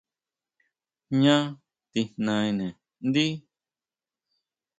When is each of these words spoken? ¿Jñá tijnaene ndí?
¿Jñá 1.17 1.37
tijnaene 1.91 2.67
ndí? 3.07 3.25